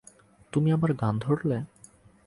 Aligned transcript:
তুমি 0.53 0.69
আবার 0.71 0.91
গান 0.93 1.15
ধরলে? 1.19 1.57